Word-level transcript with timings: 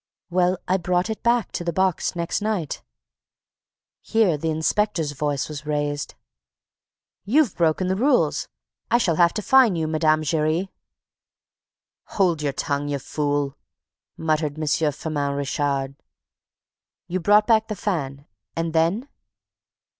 "Well, 0.31 0.57
I 0.67 0.77
brought 0.77 1.11
it 1.11 1.21
back 1.21 1.51
to 1.51 1.63
the 1.63 1.71
box 1.71 2.15
next 2.15 2.41
night." 2.41 2.81
Here 4.01 4.35
the 4.35 4.49
inspector's 4.49 5.11
voice 5.11 5.47
was 5.47 5.67
raised. 5.67 6.15
"You've 7.23 7.55
broken 7.55 7.87
the 7.87 7.95
rules; 7.95 8.47
I 8.89 8.97
shall 8.97 9.17
have 9.17 9.31
to 9.35 9.43
fine 9.43 9.75
you, 9.75 9.87
Mme. 9.87 10.23
Giry." 10.23 10.71
"Hold 12.17 12.41
your 12.41 12.51
tongue, 12.53 12.87
you 12.87 12.97
fool!" 12.97 13.55
muttered 14.17 14.57
M. 14.59 14.65
Firmin 14.91 15.33
Richard. 15.35 15.93
"You 17.07 17.19
brought 17.19 17.45
back 17.45 17.67
the 17.67 17.75
fan. 17.75 18.25
And 18.55 18.73
then?" 18.73 19.07